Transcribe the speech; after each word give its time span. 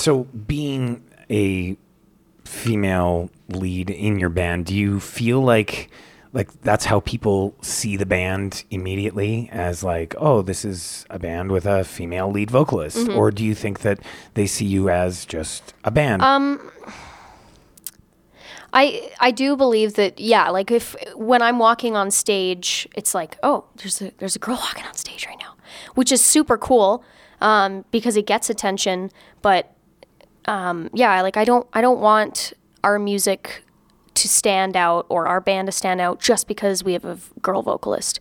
So, 0.00 0.24
being 0.24 1.04
a 1.28 1.76
female 2.44 3.30
lead 3.48 3.90
in 3.90 4.18
your 4.18 4.30
band, 4.30 4.66
do 4.66 4.74
you 4.74 4.98
feel 4.98 5.40
like 5.42 5.90
like 6.32 6.48
that's 6.62 6.84
how 6.84 7.00
people 7.00 7.54
see 7.60 7.96
the 7.96 8.06
band 8.06 8.62
immediately 8.70 9.48
as 9.52 9.82
like, 9.82 10.14
oh, 10.16 10.42
this 10.42 10.64
is 10.64 11.04
a 11.10 11.18
band 11.18 11.50
with 11.50 11.66
a 11.66 11.82
female 11.84 12.30
lead 12.30 12.50
vocalist, 12.50 12.96
Mm-hmm. 12.96 13.18
or 13.18 13.30
do 13.30 13.44
you 13.44 13.54
think 13.54 13.80
that 13.80 13.98
they 14.34 14.46
see 14.46 14.64
you 14.64 14.88
as 14.88 15.26
just 15.26 15.74
a 15.84 15.90
band? 15.90 16.22
Um, 16.22 16.70
I 18.72 19.10
I 19.18 19.32
do 19.32 19.56
believe 19.56 19.94
that 19.94 20.20
yeah, 20.20 20.48
like 20.50 20.70
if 20.70 20.94
when 21.14 21.42
I'm 21.42 21.58
walking 21.58 21.96
on 21.96 22.10
stage, 22.10 22.88
it's 22.94 23.14
like 23.14 23.36
oh, 23.42 23.64
there's 23.76 24.00
a 24.00 24.12
there's 24.18 24.36
a 24.36 24.38
girl 24.38 24.56
walking 24.56 24.84
on 24.86 24.94
stage 24.94 25.26
right 25.26 25.38
now, 25.40 25.56
which 25.94 26.12
is 26.12 26.24
super 26.24 26.56
cool 26.56 27.04
um, 27.40 27.84
because 27.90 28.16
it 28.16 28.26
gets 28.26 28.48
attention. 28.48 29.10
But 29.42 29.74
um, 30.46 30.90
yeah, 30.92 31.20
like 31.22 31.36
I 31.36 31.44
don't 31.44 31.66
I 31.72 31.80
don't 31.80 32.00
want 32.00 32.52
our 32.82 32.98
music 32.98 33.62
to 34.14 34.28
stand 34.28 34.76
out 34.76 35.06
or 35.08 35.26
our 35.26 35.40
band 35.40 35.66
to 35.66 35.72
stand 35.72 36.00
out 36.00 36.20
just 36.20 36.48
because 36.48 36.82
we 36.82 36.92
have 36.92 37.04
a 37.04 37.18
girl 37.40 37.62
vocalist. 37.62 38.20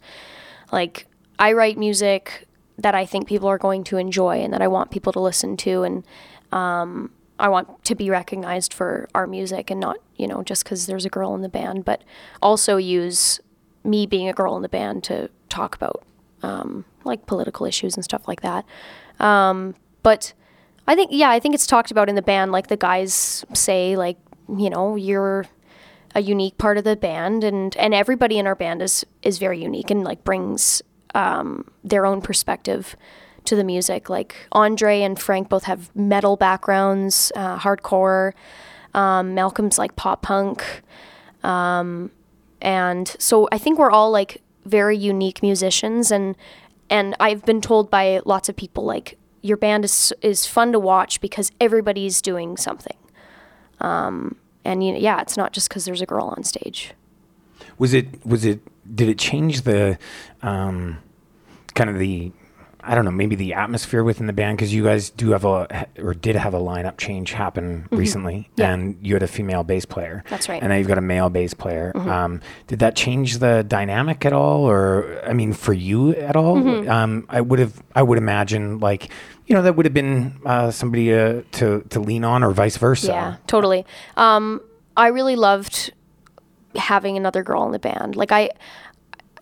Like 0.71 1.07
I 1.37 1.53
write 1.53 1.77
music 1.77 2.47
that 2.77 2.95
I 2.95 3.05
think 3.05 3.27
people 3.27 3.47
are 3.49 3.57
going 3.57 3.83
to 3.85 3.97
enjoy 3.97 4.37
and 4.37 4.53
that 4.53 4.61
I 4.61 4.67
want 4.67 4.91
people 4.91 5.11
to 5.13 5.19
listen 5.19 5.57
to 5.57 5.83
and 5.83 6.05
um, 6.51 7.11
I 7.39 7.49
want 7.49 7.83
to 7.85 7.95
be 7.95 8.09
recognized 8.09 8.73
for 8.73 9.09
our 9.13 9.27
music 9.27 9.69
and 9.69 9.79
not, 9.79 9.97
you 10.15 10.27
know, 10.27 10.43
just 10.43 10.63
because 10.63 10.85
there's 10.85 11.05
a 11.05 11.09
girl 11.09 11.33
in 11.35 11.41
the 11.41 11.49
band, 11.49 11.85
but 11.85 12.03
also 12.41 12.77
use 12.77 13.39
me 13.83 14.05
being 14.05 14.27
a 14.27 14.33
girl 14.33 14.55
in 14.55 14.61
the 14.61 14.69
band 14.69 15.03
to 15.05 15.29
talk 15.47 15.75
about 15.75 16.03
um, 16.43 16.85
like 17.03 17.25
political 17.25 17.65
issues 17.65 17.95
and 17.95 18.03
stuff 18.03 18.27
like 18.27 18.41
that. 18.41 18.65
Um, 19.19 19.75
but 20.03 20.33
I 20.89 20.95
think, 20.95 21.11
yeah, 21.13 21.29
I 21.29 21.39
think 21.39 21.53
it's 21.53 21.67
talked 21.67 21.91
about 21.91 22.09
in 22.09 22.15
the 22.15 22.23
band. 22.23 22.51
Like 22.51 22.65
the 22.65 22.75
guys 22.75 23.45
say, 23.53 23.95
like, 23.95 24.17
you 24.57 24.71
know, 24.71 24.95
you're 24.95 25.45
a 26.15 26.21
unique 26.21 26.57
part 26.57 26.79
of 26.79 26.83
the 26.83 26.95
band, 26.95 27.43
and 27.43 27.77
and 27.77 27.93
everybody 27.93 28.39
in 28.39 28.47
our 28.47 28.55
band 28.55 28.81
is 28.81 29.05
is 29.21 29.37
very 29.37 29.61
unique 29.61 29.91
and 29.91 30.03
like 30.03 30.23
brings 30.23 30.81
um, 31.13 31.69
their 31.83 32.07
own 32.07 32.21
perspective 32.21 32.95
to 33.45 33.55
the 33.55 33.63
music. 33.63 34.09
Like 34.09 34.35
Andre 34.51 35.01
and 35.01 35.19
Frank 35.19 35.47
both 35.47 35.65
have 35.65 35.95
metal 35.95 36.35
backgrounds, 36.37 37.31
uh, 37.35 37.59
hardcore. 37.59 38.33
Um, 38.95 39.35
Malcolm's 39.35 39.77
like 39.77 39.95
pop 39.95 40.23
punk, 40.23 40.81
um, 41.43 42.09
and 42.63 43.15
so 43.19 43.47
I 43.51 43.59
think 43.59 43.77
we're 43.77 43.91
all 43.91 44.09
like 44.09 44.41
very 44.65 44.97
unique 44.97 45.43
musicians, 45.43 46.09
and 46.09 46.35
and 46.89 47.15
I've 47.19 47.45
been 47.45 47.61
told 47.61 47.91
by 47.91 48.21
lots 48.25 48.49
of 48.49 48.55
people 48.55 48.85
like 48.85 49.19
your 49.41 49.57
band 49.57 49.85
is 49.85 50.13
is 50.21 50.45
fun 50.45 50.71
to 50.71 50.79
watch 50.79 51.21
because 51.21 51.51
everybody's 51.59 52.21
doing 52.21 52.57
something. 52.57 52.97
Um, 53.79 54.35
and 54.65 54.83
you 54.83 54.93
know, 54.93 54.99
yeah, 54.99 55.21
it's 55.21 55.37
not 55.37 55.53
just 55.53 55.69
because 55.69 55.85
there's 55.85 56.01
a 56.01 56.05
girl 56.05 56.33
on 56.35 56.43
stage. 56.43 56.93
Was 57.77 57.93
it 57.93 58.25
was 58.25 58.45
it 58.45 58.59
did 58.95 59.09
it 59.09 59.17
change 59.17 59.61
the 59.61 59.97
um 60.41 60.97
kind 61.75 61.89
of 61.89 61.97
the 61.97 62.31
I 62.81 62.95
don't 62.95 63.03
know, 63.05 63.11
maybe 63.11 63.35
the 63.35 63.53
atmosphere 63.55 64.03
within 64.03 64.27
the 64.27 64.33
band 64.33 64.57
because 64.57 64.73
you 64.73 64.83
guys 64.83 65.09
do 65.09 65.31
have 65.31 65.43
a 65.45 65.87
or 65.97 66.13
did 66.13 66.35
have 66.37 66.53
a 66.53 66.59
lineup 66.59 66.97
change 66.97 67.33
happen 67.33 67.87
recently, 67.91 68.35
Mm-hmm. 68.51 68.61
Yeah. 68.61 68.73
and 68.73 68.97
you 69.01 69.15
had 69.15 69.23
a 69.23 69.27
female 69.27 69.63
bass 69.63 69.85
player. 69.85 70.23
That's 70.29 70.47
right. 70.47 70.55
Mm-hmm. 70.57 70.63
And 70.65 70.71
now 70.71 70.77
you've 70.77 70.87
got 70.87 70.97
a 70.97 71.01
male 71.01 71.29
bass 71.29 71.53
player. 71.53 71.91
Um, 71.95 72.41
did 72.67 72.79
that 72.79 72.95
change 72.95 73.39
the 73.39 73.63
dynamic 73.63 74.25
at 74.25 74.33
all, 74.33 74.63
or 74.69 75.21
I 75.27 75.33
mean, 75.33 75.53
for 75.53 75.73
you 75.73 76.11
at 76.15 76.35
all? 76.35 76.55
Mm-hmm. 76.57 76.89
Um, 76.89 77.25
I 77.29 77.41
would 77.41 77.59
have, 77.59 77.81
I 77.95 78.01
would 78.01 78.17
imagine, 78.17 78.79
like 78.79 79.09
you 79.45 79.55
know, 79.55 79.61
that 79.63 79.75
would 79.75 79.85
have 79.85 79.93
been 79.93 80.39
uh, 80.45 80.71
somebody 80.71 81.13
uh, 81.13 81.41
to 81.53 81.81
to 81.89 81.99
lean 81.99 82.23
on, 82.23 82.43
or 82.43 82.51
vice 82.51 82.77
versa. 82.77 83.07
Yeah, 83.07 83.35
totally. 83.47 83.85
Um, 84.15 84.61
I 84.95 85.07
really 85.07 85.35
loved 85.35 85.91
having 86.75 87.17
another 87.17 87.41
girl 87.43 87.65
in 87.65 87.71
the 87.71 87.79
band. 87.79 88.15
Like 88.15 88.31
I, 88.31 88.51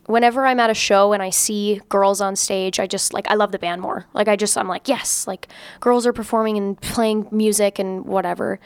whenever 0.08 0.46
I'm 0.46 0.60
at 0.60 0.70
a 0.70 0.74
show 0.74 1.14
and 1.14 1.22
I 1.22 1.30
see 1.30 1.82
girls 1.90 2.20
on 2.20 2.36
stage, 2.36 2.80
I 2.80 2.88
just 2.88 3.14
like 3.14 3.30
I 3.30 3.36
love 3.36 3.52
the 3.52 3.60
band 3.60 3.82
more. 3.82 4.06
Like 4.14 4.28
I 4.28 4.36
just 4.36 4.58
I'm 4.58 4.68
like 4.68 4.88
yes, 4.88 5.28
like 5.28 5.48
girls 5.80 6.08
are 6.08 6.14
performing 6.14 6.58
and 6.58 6.80
playing 6.82 7.28
music 7.32 7.78
and 7.78 8.06
whatever. 8.06 8.60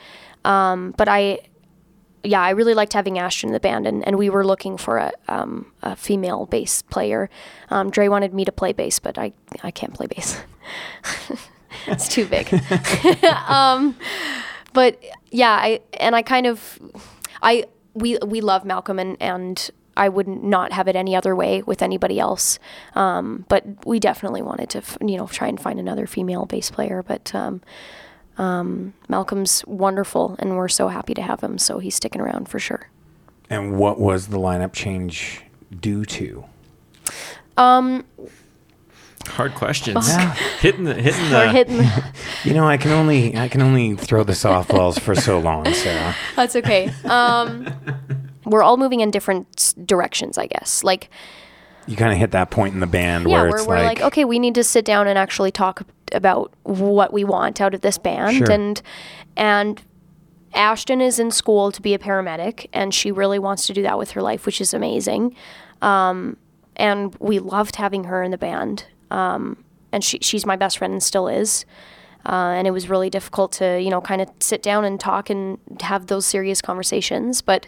Um, 0.45 0.93
but 0.97 1.07
I, 1.07 1.39
yeah, 2.23 2.41
I 2.41 2.51
really 2.51 2.73
liked 2.73 2.93
having 2.93 3.17
Ashton 3.17 3.49
in 3.49 3.53
the 3.53 3.59
band, 3.59 3.87
and, 3.87 4.05
and 4.05 4.17
we 4.17 4.29
were 4.29 4.45
looking 4.45 4.77
for 4.77 4.97
a 4.97 5.11
um, 5.27 5.71
a 5.81 5.95
female 5.95 6.45
bass 6.45 6.83
player. 6.83 7.29
Um, 7.69 7.89
Dre 7.89 8.07
wanted 8.07 8.33
me 8.33 8.45
to 8.45 8.51
play 8.51 8.73
bass, 8.73 8.99
but 8.99 9.17
I 9.17 9.33
I 9.63 9.71
can't 9.71 9.93
play 9.93 10.07
bass. 10.07 10.39
it's 11.87 12.07
too 12.07 12.27
big. 12.27 12.53
um, 13.47 13.95
but 14.73 15.03
yeah, 15.31 15.51
I 15.51 15.81
and 15.99 16.15
I 16.15 16.21
kind 16.21 16.45
of 16.45 16.79
I 17.41 17.65
we 17.95 18.19
we 18.25 18.41
love 18.41 18.65
Malcolm 18.65 18.99
and 18.99 19.17
and 19.19 19.71
I 19.97 20.09
would 20.09 20.27
not 20.27 20.71
have 20.71 20.87
it 20.87 20.95
any 20.95 21.15
other 21.15 21.35
way 21.35 21.61
with 21.63 21.81
anybody 21.81 22.19
else. 22.19 22.59
Um, 22.95 23.45
but 23.49 23.65
we 23.85 23.99
definitely 23.99 24.41
wanted 24.41 24.69
to 24.71 24.77
f- 24.79 24.97
you 25.01 25.17
know 25.17 25.27
try 25.27 25.47
and 25.47 25.59
find 25.59 25.79
another 25.79 26.07
female 26.07 26.45
bass 26.45 26.71
player. 26.71 27.03
But 27.03 27.33
um, 27.35 27.61
um, 28.37 28.93
Malcolm's 29.09 29.63
wonderful, 29.67 30.35
and 30.39 30.55
we're 30.57 30.69
so 30.69 30.87
happy 30.87 31.13
to 31.13 31.21
have 31.21 31.41
him. 31.41 31.57
So 31.57 31.79
he's 31.79 31.95
sticking 31.95 32.21
around 32.21 32.47
for 32.49 32.59
sure. 32.59 32.89
And 33.49 33.77
what 33.77 33.99
was 33.99 34.27
the 34.27 34.37
lineup 34.37 34.71
change 34.73 35.41
due 35.79 36.05
to? 36.05 36.45
Um, 37.57 38.05
Hard 39.27 39.53
questions. 39.53 40.07
Yeah. 40.07 40.33
hitting 40.61 40.85
the 40.85 40.95
hitting 40.95 41.29
we're 41.29 41.51
the. 41.51 42.03
You 42.43 42.53
know, 42.55 42.67
I 42.67 42.77
can 42.77 42.91
only 42.91 43.37
I 43.37 43.49
can 43.49 43.61
only 43.61 43.95
throw 43.95 44.23
the 44.23 44.33
softballs 44.33 44.99
for 44.99 45.13
so 45.15 45.37
long, 45.39 45.71
Sarah. 45.73 46.15
That's 46.35 46.55
okay. 46.55 46.91
Um, 47.05 47.67
we're 48.51 48.63
all 48.63 48.77
moving 48.77 48.99
in 48.99 49.11
different 49.11 49.73
directions, 49.85 50.37
I 50.37 50.47
guess. 50.47 50.83
Like 50.83 51.09
You 51.87 51.95
kind 51.95 52.11
of 52.11 52.17
hit 52.19 52.31
that 52.31 52.51
point 52.51 52.73
in 52.73 52.79
the 52.79 52.87
band 52.87 53.27
yeah, 53.29 53.41
where 53.43 53.47
it's 53.55 53.65
we're 53.65 53.75
like, 53.77 53.99
like, 53.99 54.07
okay, 54.07 54.25
we 54.25 54.39
need 54.39 54.55
to 54.55 54.63
sit 54.63 54.85
down 54.85 55.07
and 55.07 55.17
actually 55.17 55.51
talk 55.51 55.83
about 56.11 56.53
what 56.63 57.13
we 57.13 57.23
want 57.23 57.61
out 57.61 57.73
of 57.73 57.81
this 57.81 57.97
band, 57.97 58.37
Sure. 58.37 58.51
and 58.51 58.81
and 59.37 59.81
Ashton 60.53 60.99
is 60.99 61.17
in 61.17 61.31
school 61.31 61.71
to 61.71 61.81
be 61.81 61.93
a 61.93 61.97
paramedic, 61.99 62.67
and 62.73 62.93
she 62.93 63.11
really 63.11 63.39
wants 63.39 63.65
to 63.67 63.73
do 63.73 63.81
that 63.83 63.97
with 63.97 64.11
her 64.11 64.21
life, 64.21 64.45
which 64.45 64.59
is 64.59 64.73
amazing. 64.73 65.33
Um, 65.81 66.35
and 66.75 67.15
we 67.19 67.39
loved 67.39 67.77
having 67.77 68.03
her 68.05 68.21
in 68.21 68.31
the 68.31 68.37
band. 68.37 68.85
Um, 69.11 69.63
and 69.93 70.03
she 70.03 70.19
she's 70.21 70.45
my 70.45 70.55
best 70.57 70.77
friend 70.77 70.91
and 70.93 71.01
still 71.03 71.27
is. 71.29 71.65
Uh, 72.25 72.53
and 72.55 72.67
it 72.67 72.71
was 72.71 72.87
really 72.89 73.09
difficult 73.09 73.51
to 73.53 73.81
you 73.81 73.89
know 73.89 74.01
kind 74.01 74.21
of 74.21 74.29
sit 74.39 74.61
down 74.61 74.83
and 74.85 74.99
talk 74.99 75.29
and 75.29 75.57
have 75.81 76.07
those 76.07 76.25
serious 76.25 76.61
conversations, 76.61 77.41
but 77.41 77.67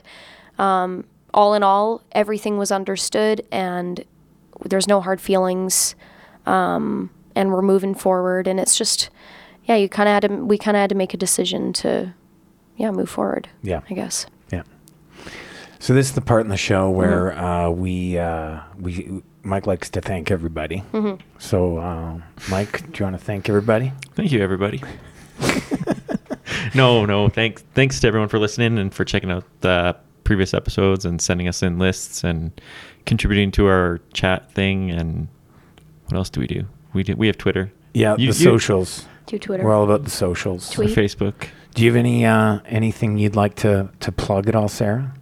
um, 0.60 1.06
all 1.34 1.54
in 1.54 1.64
all, 1.64 2.02
everything 2.12 2.58
was 2.58 2.72
understood, 2.72 3.46
and 3.52 4.04
there's 4.66 4.88
no 4.88 5.02
hard 5.02 5.20
feelings, 5.20 5.96
um, 6.46 7.10
and 7.36 7.52
we're 7.52 7.62
moving 7.62 7.96
forward. 7.96 8.48
And 8.48 8.60
it's 8.60 8.78
just, 8.78 9.10
yeah, 9.66 9.76
you 9.76 9.90
kind 9.90 10.08
of 10.10 10.14
had 10.14 10.30
to, 10.30 10.44
we 10.46 10.58
kind 10.58 10.78
of 10.78 10.82
had 10.82 10.90
to 10.90 10.96
make 10.96 11.14
a 11.14 11.18
decision 11.18 11.74
to, 11.74 12.14
yeah, 12.78 12.92
move 12.92 13.10
forward. 13.10 13.50
Yeah. 13.64 13.82
I 13.90 13.94
guess. 13.94 14.26
yeah. 14.52 14.64
So 15.80 15.94
this 15.94 16.08
is 16.08 16.14
the 16.14 16.22
part 16.22 16.42
in 16.42 16.50
the 16.50 16.58
show 16.58 16.90
where 16.90 17.32
Mm-hmm. 17.32 17.44
uh, 17.46 17.70
we 17.72 18.18
uh, 18.18 18.60
we 18.80 19.22
Mike 19.46 19.68
likes 19.68 19.90
to 19.90 20.00
thank 20.02 20.32
everybody. 20.32 20.82
Mm-hmm. 20.94 21.22
So 21.40 21.78
uh, 21.78 22.22
Mike, 22.50 22.90
do 22.94 23.00
you 23.00 23.06
want 23.06 23.18
to 23.18 23.24
thank 23.26 23.50
everybody? 23.50 23.92
Thank 24.16 24.32
you, 24.32 24.42
everybody. 24.42 24.82
no, 26.76 27.06
no, 27.06 27.28
thanks, 27.30 27.64
thanks 27.74 28.00
to 28.00 28.08
everyone 28.08 28.30
for 28.30 28.40
listening 28.40 28.78
and 28.78 28.94
for 28.94 29.04
checking 29.06 29.32
out 29.32 29.44
the 29.62 29.96
previous 30.24 30.54
episodes 30.54 31.06
and 31.06 31.22
sending 31.22 31.48
us 31.48 31.62
in 31.64 31.78
lists 31.80 32.24
and 32.24 32.52
contributing 33.06 33.52
to 33.52 33.68
our 33.68 34.00
chat 34.14 34.52
thing. 34.52 34.92
And 34.92 35.28
what 36.06 36.18
else 36.18 36.30
do 36.30 36.40
we 36.40 36.48
do? 36.48 36.66
We 36.94 37.04
do, 37.04 37.16
we 37.16 37.28
have 37.28 37.38
Twitter, 37.38 37.72
Yeah, 37.94 38.12
You- 38.18 38.32
the 38.32 38.40
you- 38.40 38.46
socials. 38.52 39.06
Do 39.26 39.40
Twitter. 39.40 39.64
We're 39.64 39.74
all 39.74 39.86
about 39.86 40.04
the 40.04 40.10
socials. 40.10 40.70
our 40.78 40.84
Tweet. 40.86 40.98
Facebook. 40.98 41.34
Do 41.76 41.84
you 41.84 41.90
have 41.90 41.96
any 41.98 42.26
uh, 42.26 42.60
anything 42.66 43.18
you'd 43.18 43.36
like 43.38 43.56
to 43.56 43.90
to 44.02 44.12
plug 44.12 44.50
at 44.50 44.56
all, 44.56 44.68
Sarah? 44.68 45.14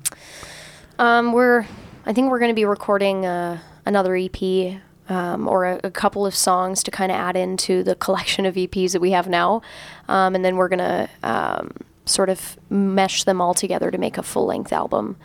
Um, 1.00 1.34
we're, 1.34 1.66
I 2.06 2.14
think 2.14 2.30
we're 2.32 2.40
going 2.40 2.50
to 2.52 2.56
be 2.56 2.66
recording 2.66 3.26
uh, 3.26 3.60
another 3.86 4.16
EP 4.16 4.80
um, 5.10 5.48
or 5.48 5.66
a, 5.66 5.80
a 5.84 5.92
couple 5.92 6.26
of 6.26 6.36
songs 6.36 6.84
to 6.84 6.92
kind 6.92 7.12
of 7.12 7.16
add 7.18 7.36
into 7.38 7.84
the 7.84 7.96
collection 8.06 8.46
of 8.46 8.56
EPs 8.56 8.92
that 8.94 9.02
we 9.02 9.12
have 9.12 9.28
now, 9.30 9.62
um, 10.08 10.36
and 10.36 10.44
then 10.44 10.56
we're 10.58 10.68
going 10.68 10.80
to 10.80 11.10
um, 11.24 11.72
sort 12.12 12.30
of 12.30 12.58
mesh 12.70 13.24
them 13.24 13.42
all 13.42 13.54
together 13.54 13.90
to 13.92 13.98
make 13.98 14.18
a 14.18 14.24
full 14.24 14.46
length 14.46 14.72
album. 14.74 15.18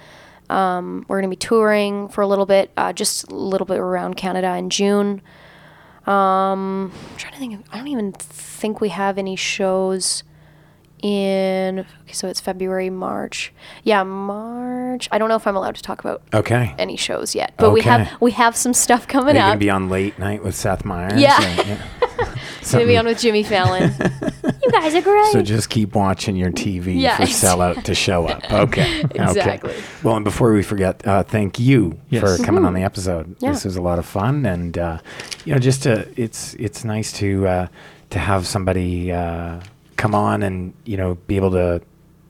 Um, 0.49 1.05
we're 1.09 1.21
going 1.21 1.31
to 1.31 1.37
be 1.37 1.38
touring 1.38 2.09
for 2.09 2.21
a 2.23 2.27
little 2.27 2.47
bit, 2.47 2.71
uh, 2.77 2.93
just 2.93 3.31
a 3.31 3.35
little 3.35 3.67
bit 3.67 3.79
around 3.79 4.15
Canada 4.17 4.55
in 4.56 4.71
June. 4.71 5.21
Um, 6.06 6.93
I'm 7.11 7.17
trying 7.17 7.33
to 7.33 7.38
think. 7.38 7.55
Of, 7.55 7.65
I 7.73 7.79
don't 7.79 7.88
even 7.88 8.12
think 8.12 8.81
we 8.81 8.91
have 8.91 9.19
any 9.19 9.35
shows 9.35 10.23
in. 11.03 11.81
Okay, 11.81 12.12
so 12.12 12.29
it's 12.29 12.38
February, 12.41 12.91
March. 12.91 13.53
Yeah, 13.83 14.05
March. 14.05 15.09
I 15.11 15.19
don't 15.19 15.29
know 15.29 15.35
if 15.35 15.47
I'm 15.49 15.56
allowed 15.56 15.75
to 15.75 15.83
talk 15.83 15.99
about 16.00 16.23
Okay. 16.33 16.75
any 16.79 16.97
shows 16.97 17.35
yet, 17.35 17.55
but 17.56 17.73
we 17.73 17.81
have 17.83 18.09
we 18.21 18.31
have 18.33 18.56
some 18.56 18.73
stuff 18.73 19.09
coming 19.09 19.37
Are 19.37 19.41
you 19.41 19.47
gonna 19.47 19.56
be 19.59 19.71
on 19.71 19.88
late 19.88 20.17
night 20.19 20.44
with 20.44 20.55
Seth 20.55 20.85
Meyers? 20.85 21.21
Yeah. 21.21 21.41
Or- 21.61 22.35
Gonna 22.71 22.87
be 22.87 22.97
on 22.97 23.06
with 23.06 23.19
Jimmy 23.19 23.43
Fallon. 23.43 23.93
you 24.76 24.82
guys 24.82 24.94
are 24.94 25.02
great. 25.02 25.32
So 25.32 25.43
just 25.43 25.70
keep 25.70 25.94
watching 25.94 26.37
your 26.37 26.50
TV 26.50 27.00
Yeah, 27.00 27.17
for 27.17 27.23
sellout 27.25 27.82
to 27.84 27.94
show 27.94 28.26
up. 28.26 28.43
Okay. 28.67 29.00
Exactly. 29.14 29.70
Okay. 29.70 29.82
Well, 30.02 30.17
and 30.17 30.25
before 30.25 30.52
we 30.52 30.62
forget, 30.62 31.06
uh, 31.06 31.23
thank 31.23 31.58
you 31.58 31.99
Yes. 32.11 32.23
for 32.38 32.43
coming 32.44 32.64
on 32.64 32.75
the 32.75 32.82
episode. 32.82 33.26
Mm-hmm. 33.26 33.44
Yeah. 33.44 33.52
This 33.52 33.64
was 33.64 33.76
a 33.76 33.82
lot 33.82 33.99
of 33.99 34.06
fun, 34.06 34.46
and 34.46 34.76
uh, 34.78 34.99
you 35.44 35.52
know, 35.52 35.58
just 35.58 35.82
to 35.84 36.08
it's 36.20 36.55
it's 36.55 36.84
nice 36.84 37.12
to 37.14 37.46
uh, 37.46 37.67
to 38.11 38.19
have 38.19 38.46
somebody 38.46 39.12
uh, 39.12 39.61
come 39.96 40.14
on 40.14 40.43
and 40.43 40.73
you 40.84 40.96
know 40.96 41.14
be 41.26 41.37
able 41.37 41.50
to 41.52 41.81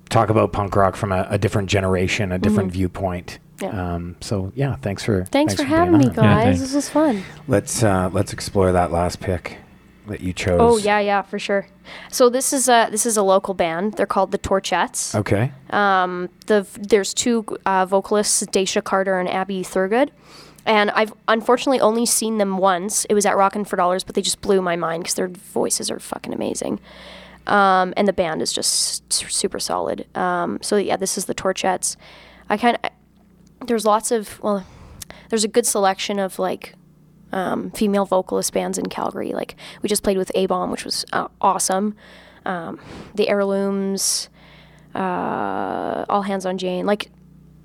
talk 0.08 0.30
about 0.30 0.52
punk 0.52 0.74
rock 0.76 0.96
from 0.96 1.12
a, 1.12 1.26
a 1.30 1.38
different 1.38 1.68
generation, 1.68 2.32
a 2.32 2.38
different 2.38 2.72
viewpoint. 2.72 3.38
Mm-hmm. 3.38 3.42
Yeah. 3.64 3.94
Um, 3.94 4.16
so 4.20 4.52
yeah, 4.54 4.76
thanks 4.76 5.02
for 5.02 5.24
Thanks, 5.26 5.54
for 5.54 5.62
being 5.62 5.68
having 5.70 5.98
me, 5.98 6.04
guys. 6.10 6.14
thanks. 6.44 6.60
this 6.60 6.74
was 6.74 6.88
fun. 6.90 7.22
Let's 7.48 7.82
uh, 7.82 8.10
let's 8.12 8.32
explore 8.34 8.72
that 8.72 8.92
last 8.92 9.20
pick 9.20 9.58
that 10.08 10.20
you 10.20 10.32
chose. 10.32 10.58
Oh 10.60 10.76
yeah, 10.78 10.98
yeah, 10.98 11.22
for 11.22 11.38
sure. 11.38 11.66
So 12.10 12.28
this 12.28 12.52
is 12.52 12.68
a 12.68 12.88
this 12.90 13.06
is 13.06 13.16
a 13.16 13.22
local 13.22 13.54
band. 13.54 13.94
They're 13.94 14.06
called 14.06 14.32
the 14.32 14.38
Torchettes. 14.38 15.14
Okay. 15.14 15.52
the 16.46 16.66
there's 16.78 17.14
two 17.14 17.44
uh, 17.64 17.86
vocalists, 17.86 18.42
Daisha 18.44 18.82
Carter 18.82 19.18
and 19.18 19.28
Abby 19.28 19.62
Thurgood, 19.62 20.10
and 20.64 20.90
I've 20.90 21.12
unfortunately 21.28 21.80
only 21.80 22.06
seen 22.06 22.38
them 22.38 22.58
once. 22.58 23.04
It 23.06 23.14
was 23.14 23.26
at 23.26 23.36
Rockin' 23.36 23.64
for 23.64 23.76
Dollars, 23.76 24.04
but 24.04 24.14
they 24.14 24.22
just 24.22 24.40
blew 24.40 24.60
my 24.62 24.76
mind 24.76 25.04
because 25.04 25.14
their 25.14 25.28
voices 25.28 25.90
are 25.90 25.98
fucking 25.98 26.32
amazing, 26.32 26.80
um, 27.46 27.94
and 27.96 28.08
the 28.08 28.12
band 28.12 28.42
is 28.42 28.52
just 28.52 29.12
super 29.12 29.58
solid. 29.60 30.06
Um, 30.16 30.58
so 30.62 30.76
yeah, 30.76 30.96
this 30.96 31.16
is 31.18 31.26
the 31.26 31.34
Torchettes. 31.34 31.96
I 32.48 32.56
kind 32.56 32.78
of 32.82 32.90
there's 33.66 33.84
lots 33.84 34.10
of 34.10 34.40
well, 34.42 34.66
there's 35.30 35.44
a 35.44 35.48
good 35.48 35.66
selection 35.66 36.18
of 36.18 36.38
like 36.38 36.74
um, 37.32 37.70
female 37.72 38.04
vocalist 38.04 38.52
bands 38.52 38.78
in 38.78 38.86
Calgary. 38.86 39.32
Like 39.32 39.56
we 39.82 39.88
just 39.88 40.02
played 40.02 40.18
with 40.18 40.30
A 40.34 40.46
Bomb, 40.46 40.70
which 40.70 40.84
was 40.84 41.04
uh, 41.12 41.28
awesome. 41.40 41.96
Um, 42.44 42.78
the 43.14 43.28
Heirlooms 43.28 44.28
uh, 44.96 46.04
all 46.08 46.22
hands 46.22 46.46
on 46.46 46.58
Jane. 46.58 46.86
Like, 46.86 47.10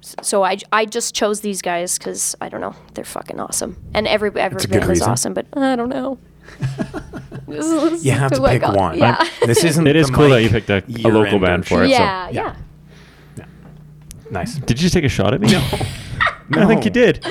so 0.01 0.43
I, 0.43 0.57
I 0.71 0.85
just 0.85 1.15
chose 1.15 1.41
these 1.41 1.61
guys 1.61 1.97
because 1.97 2.35
I 2.41 2.49
don't 2.49 2.61
know, 2.61 2.75
they're 2.93 3.05
fucking 3.05 3.39
awesome, 3.39 3.77
and 3.93 4.07
every 4.07 4.29
every 4.29 4.55
That's 4.55 4.65
a 4.65 4.67
good 4.67 4.81
band 4.81 4.91
is 4.91 5.01
awesome, 5.01 5.33
but 5.33 5.45
I 5.53 5.75
don't 5.75 5.89
know. 5.89 6.17
This 7.47 7.65
is 7.65 8.05
You 8.05 8.13
have 8.13 8.31
to 8.31 8.41
pick 8.47 8.61
one. 8.61 8.97
Yeah, 8.97 9.27
This 9.45 9.65
isn't. 9.65 9.85
It 9.85 9.97
is 9.97 10.09
cool 10.09 10.29
that 10.29 10.41
you 10.41 10.49
picked 10.49 10.69
a, 10.69 10.81
a 11.05 11.09
local 11.11 11.37
band 11.37 11.67
for 11.67 11.83
it. 11.83 11.89
yeah, 11.89 12.27
so. 12.27 12.33
yeah. 12.33 12.55
Nice. 14.29 14.55
Did 14.55 14.79
you 14.79 14.83
just 14.83 14.93
take 14.93 15.03
a 15.03 15.09
shot 15.09 15.33
at 15.33 15.41
me? 15.41 15.51
No. 15.51 15.59
I 16.53 16.65
think 16.65 16.85
you 16.85 16.91
did. 16.91 17.25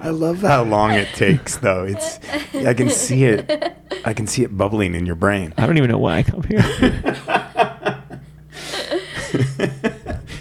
I 0.00 0.10
love 0.10 0.40
how 0.40 0.62
long 0.64 0.92
it 0.92 1.08
takes, 1.14 1.58
though. 1.58 1.84
It's 1.84 2.18
I 2.54 2.74
can 2.74 2.88
see 2.90 3.24
it. 3.24 3.76
I 4.04 4.14
can 4.14 4.26
see 4.26 4.42
it 4.42 4.56
bubbling 4.56 4.94
in 4.94 5.06
your 5.06 5.14
brain. 5.14 5.52
I 5.58 5.66
don't 5.66 5.76
even 5.76 5.90
know 5.90 5.98
why 5.98 6.18
I 6.18 6.22
come 6.22 6.42
here. 6.42 6.62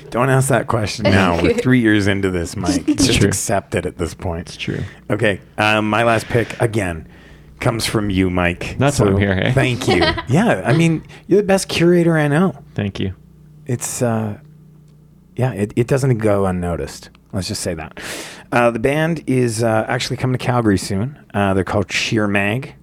Don't 0.10 0.30
ask 0.30 0.50
that 0.50 0.68
question 0.68 1.04
now. 1.04 1.42
We're 1.42 1.54
three 1.58 1.82
years 1.82 2.08
into 2.08 2.32
this, 2.32 2.56
Mike. 2.56 2.86
Just 2.86 3.20
true. 3.20 3.28
accept 3.28 3.76
it 3.76 3.86
at 3.86 3.98
this 3.98 4.14
point. 4.14 4.48
It's 4.48 4.58
true. 4.58 4.84
Okay, 5.10 5.40
um, 5.58 5.90
my 5.90 6.04
last 6.04 6.26
pick 6.26 6.60
again 6.60 7.08
comes 7.60 7.86
from 7.86 8.10
you, 8.10 8.30
Mike. 8.30 8.76
That's 8.80 9.00
why 9.00 9.08
I'm 9.08 9.18
here, 9.18 9.36
hey? 9.36 9.52
Thank 9.52 9.88
you. 9.88 9.98
yeah, 10.28 10.64
I 10.66 10.74
mean, 10.74 11.04
you're 11.28 11.42
the 11.42 11.48
best 11.48 11.68
curator 11.70 12.18
I 12.18 12.28
know. 12.28 12.56
Thank 12.74 13.00
you. 13.00 13.14
It's 13.66 14.02
uh, 14.02 14.40
yeah, 15.36 15.54
it, 15.54 15.74
it 15.76 15.88
doesn't 15.88 16.18
go 16.18 16.46
unnoticed. 16.46 17.12
Let's 17.32 17.48
just 17.48 17.62
say 17.62 17.74
that. 17.76 18.00
Uh, 18.52 18.72
the 18.72 18.80
band 18.80 19.24
is 19.28 19.62
uh, 19.62 19.86
actually 19.88 20.18
coming 20.18 20.38
to 20.38 20.44
Calgary 20.44 20.78
soon. 20.78 21.20
Uh, 21.34 21.54
they're 21.54 21.64
called 21.64 21.92
Sheer 21.92 22.28
Mag, 22.28 22.76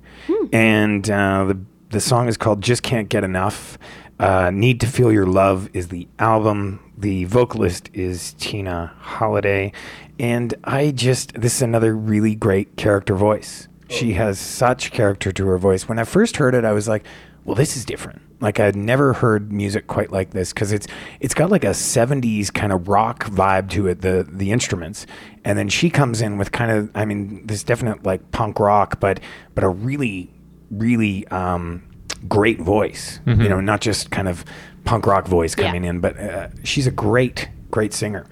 and 0.53 1.09
uh, 1.11 1.45
the 1.45 1.59
the 1.91 2.01
song 2.01 2.29
is 2.29 2.37
called 2.37 2.63
"Just 2.63 2.83
Can't 2.83 3.09
Get 3.09 3.25
Enough." 3.25 3.77
Uh, 4.21 4.51
"Need 4.51 4.81
to 4.81 4.87
Feel 4.87 5.11
Your 5.13 5.27
Love" 5.27 5.69
is 5.73 5.89
the 5.89 6.07
album. 6.19 6.81
The 6.97 7.25
vocalist 7.25 7.91
is 7.93 8.35
Tina 8.35 8.95
Halladay, 9.03 9.73
and 10.19 10.55
I 10.65 10.93
just 10.93 11.35
this 11.35 11.57
is 11.57 11.63
another 11.63 11.97
really 11.97 12.35
great 12.37 12.77
character 12.77 13.15
voice. 13.15 13.69
She 13.89 14.13
has 14.15 14.39
such 14.39 14.93
character 14.93 15.33
to 15.33 15.47
her 15.47 15.59
voice. 15.59 15.89
When 15.89 15.99
I 15.99 16.05
first 16.05 16.37
heard 16.37 16.55
it, 16.55 16.65
I 16.65 16.73
was 16.73 16.87
like, 16.87 17.05
"Well, 17.45 17.57
this 17.57 17.77
is 17.77 17.85
different." 17.85 18.23
Like 18.41 18.61
I'd 18.61 18.77
never 18.77 19.15
heard 19.15 19.50
music 19.50 19.87
quite 19.87 20.12
like 20.12 20.31
this 20.31 20.53
because 20.53 20.73
it's 20.73 20.87
it's 21.21 21.33
got 21.35 21.50
like 21.50 21.65
a 21.65 21.69
'70s 21.71 22.53
kind 22.53 22.73
of 22.73 22.87
rock 22.88 23.25
vibe 23.27 23.71
to 23.71 23.87
it. 23.87 24.03
The 24.03 24.27
the 24.31 24.53
instruments, 24.53 25.06
and 25.44 25.59
then 25.59 25.69
she 25.69 25.88
comes 25.88 26.21
in 26.21 26.37
with 26.37 26.53
kind 26.53 26.71
of 26.71 26.91
I 26.94 27.05
mean, 27.06 27.47
this 27.47 27.62
definite 27.62 28.05
like 28.05 28.31
punk 28.33 28.61
rock, 28.61 29.00
but 29.00 29.21
but 29.55 29.65
a 29.65 29.69
really 29.69 30.31
really 30.71 31.27
um, 31.29 31.83
great 32.29 32.61
voice. 32.61 33.21
You 33.27 33.49
know, 33.49 33.61
not 33.61 33.81
just 33.81 34.11
kind 34.11 34.29
of 34.29 34.44
punk 34.85 35.06
rock 35.06 35.27
voice 35.27 35.55
coming 35.55 35.85
in, 35.85 36.00
but 36.00 36.19
uh, 36.19 36.49
she's 36.62 36.87
a 36.87 36.91
great 36.91 37.49
great 37.71 37.94
singer. 37.94 38.27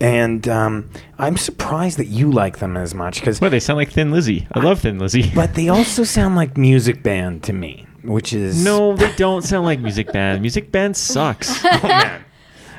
And 0.00 0.46
um, 0.48 0.88
I'm 1.18 1.36
surprised 1.36 1.98
that 1.98 2.06
you 2.06 2.30
like 2.30 2.58
them 2.58 2.76
as 2.76 2.94
much 2.94 3.18
because 3.18 3.40
Well, 3.40 3.50
they 3.50 3.58
sound 3.58 3.78
like 3.78 3.90
Thin 3.90 4.12
Lizzy. 4.12 4.46
I 4.52 4.60
love 4.60 4.78
Thin 4.82 5.00
Lizzy. 5.00 5.32
but 5.34 5.54
they 5.54 5.68
also 5.68 6.04
sound 6.04 6.36
like 6.36 6.56
music 6.56 7.02
band 7.02 7.42
to 7.42 7.52
me, 7.52 7.87
which 8.02 8.32
is 8.32 8.62
no, 8.64 8.94
they 8.96 9.12
don't 9.16 9.42
sound 9.42 9.64
like 9.66 9.80
music 9.80 10.12
band. 10.12 10.40
Music 10.40 10.70
band 10.72 10.96
sucks. 10.96 11.62
Oh 11.64 11.80
man, 11.88 12.24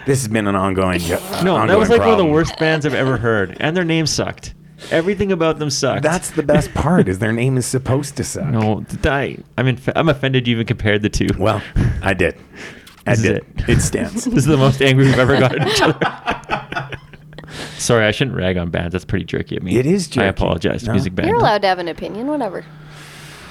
this 0.06 0.20
has 0.20 0.28
been 0.28 0.48
an 0.48 0.56
ongoing. 0.56 1.02
Uh, 1.04 1.42
No, 1.44 1.68
that 1.68 1.78
was 1.78 1.90
like 1.90 2.00
one 2.00 2.10
of 2.12 2.18
the 2.18 2.26
worst 2.26 2.58
bands 2.58 2.86
I've 2.86 2.94
ever 2.94 3.18
heard, 3.18 3.58
and 3.60 3.76
their 3.78 3.84
name 3.86 4.06
sucked. 4.08 4.54
Everything 4.92 5.32
about 5.34 5.60
them 5.60 5.70
sucked. 5.70 6.04
That's 6.04 6.32
the 6.32 6.42
best 6.42 6.74
part 6.74 7.10
is 7.10 7.20
their 7.20 7.34
name 7.34 7.58
is 7.58 7.66
supposed 7.66 8.16
to 8.18 8.24
suck. 8.24 8.48
no. 8.48 8.86
I, 9.04 9.38
I'm 9.58 9.68
inf- 9.68 9.90
I'm 9.96 10.08
offended 10.10 10.48
you 10.48 10.56
even 10.56 10.66
compared 10.66 11.02
the 11.02 11.10
two. 11.10 11.28
Well, 11.38 11.62
I 12.02 12.14
did. 12.14 12.36
I 13.06 13.12
This 13.12 13.20
is 13.20 13.24
did. 13.26 13.36
it. 13.38 13.46
It 13.70 13.82
stands. 13.82 14.14
this 14.26 14.34
is 14.38 14.46
the 14.46 14.56
most 14.58 14.82
angry 14.82 15.06
we've 15.06 15.20
ever 15.20 15.38
gotten 15.38 15.68
each 15.68 15.82
other. 15.82 16.00
Sorry, 17.78 18.06
I 18.06 18.12
shouldn't 18.12 18.38
rag 18.38 18.58
on 18.58 18.70
bands. 18.70 18.94
That's 18.94 19.06
pretty 19.06 19.26
jerky 19.26 19.58
of 19.58 19.64
me. 19.64 19.78
It 19.78 19.86
is 19.86 20.08
jerky. 20.08 20.26
I 20.26 20.30
apologize 20.30 20.82
to 20.82 20.88
No. 20.88 20.94
music 20.94 21.16
band. 21.16 21.28
You're 21.28 21.38
allowed 21.40 21.62
to 21.64 21.68
have 21.68 21.80
an 21.80 21.88
opinion, 21.88 22.28
whatever. 22.28 22.64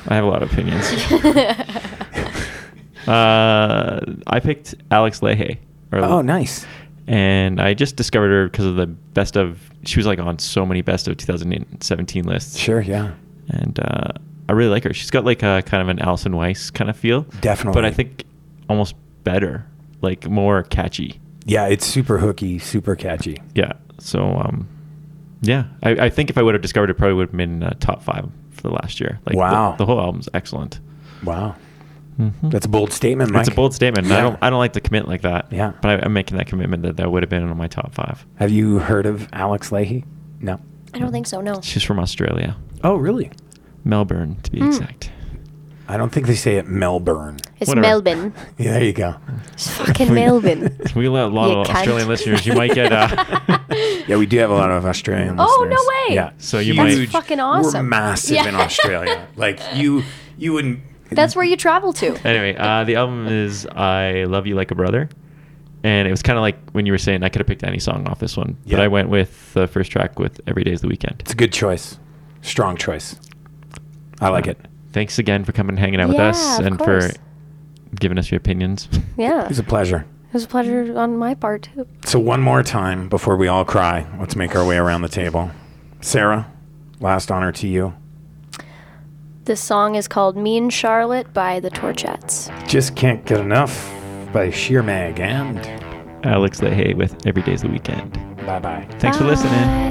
I 0.09 0.15
have 0.15 0.25
a 0.25 0.29
lot 0.29 0.43
of 0.43 0.51
opinions. 0.53 0.87
uh, 3.07 4.01
I 4.27 4.41
picked 4.41 4.75
Alex 4.91 5.21
Lahey. 5.21 5.59
Or, 5.93 6.01
Oh, 6.01 6.23
nice. 6.23 6.67
And 7.07 7.61
I 7.61 7.75
just 7.75 7.97
discovered 7.97 8.29
her 8.31 8.49
because 8.49 8.67
of 8.67 8.77
the 8.77 8.87
best 8.87 9.37
of. 9.37 9.71
She 9.85 9.99
was 9.99 10.07
like 10.07 10.19
on 10.19 10.39
so 10.39 10.67
many 10.67 10.83
best 10.83 11.09
of 11.09 11.17
2017 11.17 12.25
lists. 12.25 12.59
Sure. 12.59 12.81
Yeah. 12.83 13.13
And 13.49 13.79
uh, 13.81 14.09
I 14.49 14.53
really 14.53 14.71
like 14.71 14.85
her. 14.85 14.93
She's 14.93 15.11
got 15.11 15.25
like 15.25 15.43
a 15.43 15.63
kind 15.65 15.83
of 15.83 15.89
an 15.89 16.01
Allison 16.01 16.37
Weiss 16.37 16.71
kind 16.71 16.91
of 16.91 16.97
feel. 16.97 17.23
Definitely. 17.41 17.79
But 17.79 17.85
I 17.87 17.91
think 17.93 18.25
almost 18.69 18.95
better, 19.25 19.65
like 20.03 20.29
more 20.29 20.65
catchy. 20.65 21.19
Yeah, 21.47 21.67
it's 21.67 21.87
super 21.87 22.19
hooky, 22.19 22.59
super 22.59 22.95
catchy. 22.95 23.41
Yeah. 23.55 23.73
So, 23.99 24.35
um, 24.37 24.69
yeah, 25.41 25.65
I, 25.83 25.91
I 25.91 26.11
think 26.11 26.29
if 26.29 26.37
I 26.37 26.43
would 26.43 26.55
have 26.55 26.61
discovered 26.63 26.91
it, 26.91 26.95
probably 26.95 27.15
would 27.15 27.29
have 27.29 27.37
been 27.37 27.63
uh, 27.63 27.75
top 27.81 28.03
five 28.03 28.29
for 28.61 28.69
the 28.69 28.75
last 28.75 29.01
year. 29.01 29.19
Like, 29.27 29.35
the- 29.35 29.39
Wow. 29.39 29.75
the, 29.79 29.87
whole 29.87 30.01
album's 30.01 30.29
excellent. 30.35 30.81
Wow. 31.25 31.55
Mhm. 32.21 32.51
That's 32.51 32.67
a 32.67 32.69
bold 32.69 32.93
statement, 32.93 33.31
Mike. 33.31 33.41
It's 33.41 33.49
a 33.49 33.55
bold 33.55 33.75
statement. 33.75 34.07
and 34.07 34.15
I 34.15 34.21
don't. 34.21 34.37
I 34.43 34.51
don't 34.51 34.59
like 34.59 34.73
to 34.73 34.81
commit 34.81 35.07
like 35.07 35.23
that. 35.23 35.47
Yeah. 35.53 35.73
But 35.81 35.89
I, 36.03 36.05
I'm 36.05 36.13
making 36.13 36.37
that 36.37 36.49
commitment 36.49 36.83
that 36.83 36.97
that 36.97 37.13
would 37.13 37.23
have 37.23 37.31
been 37.31 37.45
on 37.49 37.57
my 37.57 37.69
top 37.69 37.95
five. 37.95 38.27
Have 38.37 38.51
you 38.51 38.81
heard 38.81 39.07
of 39.07 39.29
Alex 39.33 39.71
Lahey? 39.71 40.05
No. 40.41 40.59
I 40.93 40.99
don't 40.99 41.13
think 41.13 41.27
so. 41.29 41.41
No. 41.41 41.61
She's 41.63 41.83
from 41.85 42.01
Australia, 42.01 42.57
Oh, 42.83 42.97
really? 42.97 43.31
Melbourne 43.85 44.37
to 44.43 44.51
be 44.51 44.59
Hmm. 44.59 44.67
exact. 44.67 45.11
I 45.91 45.97
don't 45.97 46.11
think 46.11 46.27
they 46.27 46.35
say 46.35 46.57
it 46.57 46.67
Melbourne. 46.69 47.39
It's 47.61 47.69
Whatever. 47.69 47.81
Melbourne. 47.87 48.35
Yeah, 48.59 48.73
there 48.73 48.85
you 48.85 48.93
go. 48.93 49.15
It's 49.55 49.71
fucking 49.71 50.13
Melbourne. 50.13 50.77
We 50.95 51.05
got 51.07 51.15
a 51.15 51.27
lot 51.29 51.51
You 51.51 51.59
of 51.61 51.67
cunt. 51.67 51.75
Australian 51.77 52.09
listeners. 52.09 52.47
You 52.47 52.53
might 52.55 52.75
get. 52.75 52.93
Uh, 52.93 53.59
Yeah, 54.09 54.17
we 54.17 54.27
do 54.27 54.39
have 54.39 54.51
a 54.51 54.55
lot 54.55 54.71
of 54.71 54.85
Australian 54.87 55.37
listeners. 55.37 55.49
Oh, 55.51 55.63
listeners. 55.63 55.81
no 55.87 55.89
way. 56.11 56.15
Yeah. 56.15 56.31
So 56.39 56.59
you 56.59 56.75
That's 56.75 56.97
might- 56.97 57.09
fucking 57.11 57.39
We're 57.39 57.45
awesome. 57.45 57.89
massive 57.89 58.37
Yeah. 58.37 58.49
in 58.49 58.55
Australia. 58.55 59.27
Like 59.37 59.61
you, 59.75 60.03
you 60.39 60.53
wouldn't. 60.53 60.81
That's 61.11 61.35
where 61.35 61.45
you 61.45 61.57
travel 61.57 61.93
to. 61.95 62.15
anyway, 62.27 62.55
uh, 62.59 62.85
the 62.85 62.97
album 62.97 63.27
is 63.29 63.67
"I 63.67 64.25
Love 64.25 64.47
You 64.47 64.55
Like 64.57 64.71
a 64.71 64.75
Brother," 64.75 65.09
and 65.85 66.07
it 66.07 66.11
was 66.11 66.23
kind 66.23 66.37
of 66.39 66.43
like 66.43 66.59
when 66.73 66.85
you 66.85 66.93
were 66.93 66.99
saying 66.99 67.23
I 67.23 67.29
could 67.31 67.41
have 67.41 67.47
picked 67.47 67.65
any 67.65 67.79
song 67.79 68.07
off 68.09 68.19
this 68.19 68.37
one, 68.37 68.59
but 68.65 68.73
Yeah. 68.79 68.83
I 68.83 68.89
went 68.89 69.09
with 69.09 69.55
the 69.55 69.67
first 69.67 69.91
track 69.91 70.19
with 70.19 70.39
"Every 70.47 70.65
Day's 70.65 70.83
the 70.83 70.89
Weekend." 70.89 71.17
It's 71.21 71.33
a 71.33 71.37
good 71.37 71.53
choice. 71.53 71.99
Strong 72.43 72.77
choice. 72.77 73.17
I 74.21 74.29
like 74.29 74.47
it. 74.49 74.59
Thanks 74.99 75.21
again 75.21 75.45
for 75.45 75.53
coming 75.53 75.71
and 75.71 75.79
hanging 75.79 76.01
out 76.01 76.09
with 76.09 76.17
Yeah, 76.17 76.31
us 76.31 76.59
and 76.59 76.77
course. 76.77 77.13
for 77.13 77.97
giving 78.01 78.19
us 78.19 78.33
your 78.33 78.39
opinions. 78.39 78.89
Yeah. 79.17 79.45
It 79.45 79.49
was 79.49 79.61
a 79.61 79.63
pleasure. 79.63 79.99
It 80.27 80.33
was 80.35 80.43
a 80.43 80.49
pleasure 80.49 80.99
on 80.99 81.17
my 81.17 81.35
part 81.35 81.69
too. 81.73 81.87
So 82.05 82.19
one 82.19 82.41
more 82.41 82.65
time 82.65 83.09
before 83.09 83.37
we 83.37 83.47
all 83.47 83.65
cry, 83.65 84.05
let's 84.19 84.35
make 84.35 84.57
our 84.57 84.67
way 84.67 84.77
around 84.77 85.03
the 85.03 85.09
table. 85.09 85.53
Sarah, 86.01 86.51
last 86.99 87.31
honor 87.31 87.53
to 87.53 87.69
you. 87.69 87.95
This 89.45 89.61
song 89.61 89.95
is 89.95 90.09
called 90.09 90.37
Mean 90.37 90.69
Charlotte 90.69 91.33
by 91.33 91.61
the 91.61 91.71
Torchettes. 91.71 92.51
Just 92.69 92.97
can't 92.97 93.25
get 93.25 93.39
enough 93.39 93.89
by 94.33 94.51
Sheer 94.51 94.83
Mag 94.83 95.21
and 95.21 95.59
Alex 96.27 96.61
Lahey 96.61 96.97
with 96.97 97.25
"Every 97.25 97.43
Day's 97.43 97.63
the 97.63 97.69
Weekend." 97.69 98.15
bye 98.45 98.59
bye. 98.59 98.85
Thanks 98.99 99.17
for 99.17 99.25
listening. 99.25 99.88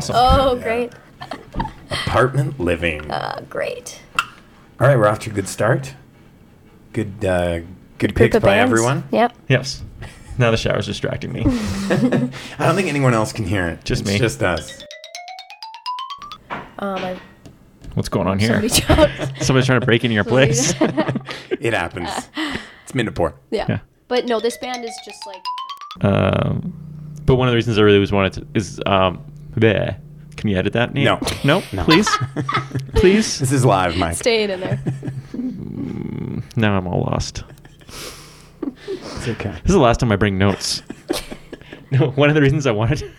Awesome. 0.00 0.16
Oh, 0.18 0.56
Yeah. 0.56 0.62
great. 0.62 0.92
Apartment 1.90 2.58
living. 2.58 3.10
Uh, 3.10 3.42
great. 3.50 4.00
All 4.80 4.86
right, 4.86 4.96
we're 4.96 5.08
off 5.08 5.18
to 5.20 5.30
a 5.30 5.32
good 5.32 5.48
start. 5.48 5.94
Good, 6.92 7.22
uh, 7.24 7.58
good 7.98 8.14
Group 8.14 8.32
picks 8.32 8.34
by 8.38 8.54
bands. 8.56 8.70
everyone. 8.72 9.04
Yep. 9.12 9.34
Yes. 9.48 9.82
Now 10.38 10.50
the 10.50 10.56
shower's 10.56 10.86
distracting 10.86 11.32
me. 11.32 11.42
I 11.46 12.66
don't 12.66 12.74
think 12.74 12.88
anyone 12.88 13.12
else 13.12 13.32
can 13.32 13.44
hear 13.44 13.66
it. 13.68 13.84
Just 13.84 14.02
It's 14.02 14.10
me. 14.10 14.18
Just 14.18 14.42
us. 14.42 14.82
Um, 16.78 16.96
I, 17.04 17.20
What's 17.94 18.08
going 18.08 18.26
on 18.26 18.38
here? 18.38 18.66
somebody 18.68 18.68
jumped. 19.18 19.42
Somebody's 19.44 19.66
trying 19.66 19.80
to 19.80 19.86
break 19.86 20.02
into 20.04 20.14
your 20.14 20.24
place. 20.24 20.74
It 21.60 21.74
happens. 21.74 22.08
it's 22.84 22.94
minute 22.94 23.14
pour. 23.14 23.34
yeah. 23.50 23.66
Yeah. 23.68 23.78
But 24.08 24.24
no, 24.24 24.40
this 24.40 24.56
band 24.56 24.82
is 24.82 24.98
just 25.04 25.26
like 25.26 25.44
um, 26.00 26.72
but 27.26 27.34
one 27.34 27.48
of 27.48 27.52
the 27.52 27.56
reasons 27.56 27.76
I 27.76 27.82
really 27.82 27.98
was 27.98 28.12
wanted 28.12 28.32
to 28.34 28.46
is 28.54 28.80
um, 28.86 29.22
bleh. 29.60 29.96
Can 30.36 30.48
you 30.48 30.56
edit 30.56 30.72
that? 30.72 30.94
Nate? 30.94 31.04
No. 31.04 31.20
No. 31.44 31.62
No. 31.72 31.84
Please. 31.84 32.08
Please. 32.94 33.38
This 33.40 33.52
is 33.52 33.64
live, 33.64 33.96
Mike. 33.96 34.16
staying 34.16 34.50
in 34.50 34.60
there. 34.60 34.80
Mm, 35.34 36.42
now 36.56 36.76
I'm 36.76 36.86
all 36.86 37.02
lost. 37.02 37.44
It's 38.88 39.28
okay. 39.28 39.50
This 39.50 39.66
is 39.70 39.74
the 39.74 39.78
last 39.80 40.00
time 40.00 40.10
I 40.12 40.16
bring 40.16 40.38
notes. 40.38 40.82
no, 41.90 42.10
one 42.16 42.28
of 42.30 42.34
the 42.34 42.40
reasons 42.40 42.66
I 42.66 42.70
wanted 42.72 43.12